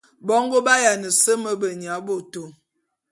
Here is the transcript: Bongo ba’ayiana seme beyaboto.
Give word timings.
Bongo 0.27 0.57
ba’ayiana 0.65 1.09
seme 1.21 1.51
beyaboto. 1.61 2.43